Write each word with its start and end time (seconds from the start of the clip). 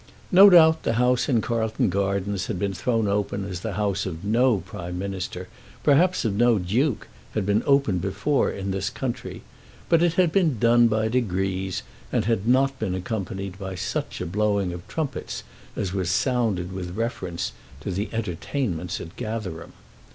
No 0.31 0.49
doubt 0.49 0.81
the 0.81 0.93
house 0.93 1.29
in 1.29 1.41
Carlton 1.41 1.89
Gardens 1.89 2.47
had 2.47 2.57
been 2.57 2.73
thrown 2.73 3.07
open 3.07 3.45
as 3.47 3.59
the 3.59 3.73
house 3.73 4.07
of 4.07 4.23
no 4.25 4.57
Prime 4.61 4.97
Minister, 4.97 5.47
perhaps 5.83 6.25
of 6.25 6.33
no 6.33 6.57
duke, 6.57 7.07
had 7.35 7.45
been 7.45 7.61
opened 7.67 8.01
before 8.01 8.49
in 8.49 8.71
this 8.71 8.89
country; 8.89 9.43
but 9.89 10.01
it 10.01 10.13
had 10.13 10.31
been 10.31 10.57
done 10.57 10.87
by 10.87 11.07
degrees, 11.07 11.83
and 12.11 12.25
had 12.25 12.47
not 12.47 12.79
been 12.79 12.95
accompanied 12.95 13.59
by 13.59 13.75
such 13.75 14.19
a 14.19 14.25
blowing 14.25 14.73
of 14.73 14.87
trumpets 14.87 15.43
as 15.75 15.93
was 15.93 16.09
sounded 16.09 16.73
with 16.73 16.97
reference 16.97 17.51
to 17.81 17.91
the 17.91 18.09
entertainments 18.11 18.99
at 18.99 19.15
Gatherum. 19.17 19.73